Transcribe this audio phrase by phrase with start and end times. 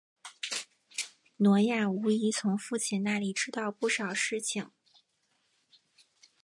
[1.37, 4.71] 挪亚无疑从父亲那里知道不少事情。